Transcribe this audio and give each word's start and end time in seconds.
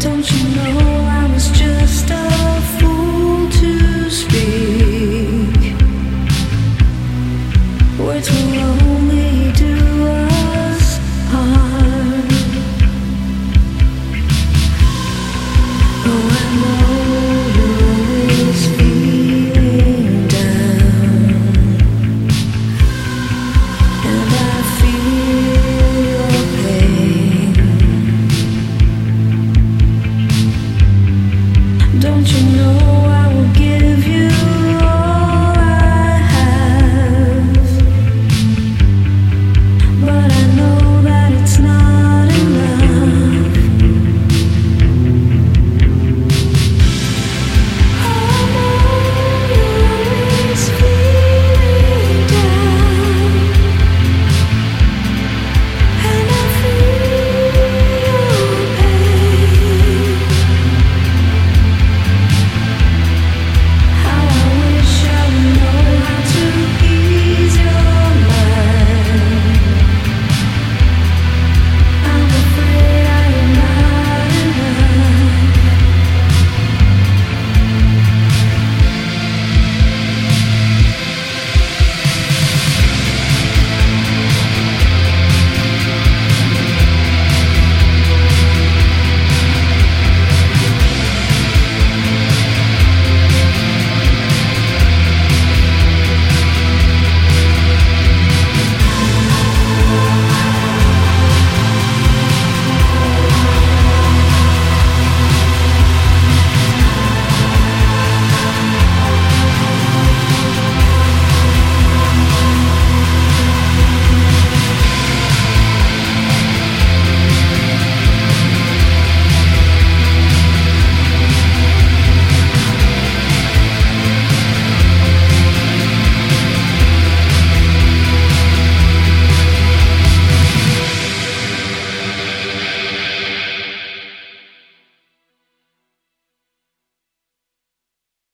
Don't 0.00 0.30
you 0.32 0.48
know 0.56 0.78
I 1.08 1.30
was 1.32 1.50
just 1.50 2.10
a 2.10 2.60
fool? 2.78 2.89
don't 32.22 32.32
you 32.32 32.56
know? 32.56 32.59